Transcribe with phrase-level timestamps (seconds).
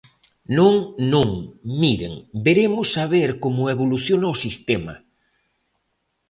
[0.57, 0.75] ¡Non,
[1.13, 1.29] non,
[1.81, 2.13] miren,
[2.45, 4.95] veremos a ver como evoluciona o sistema!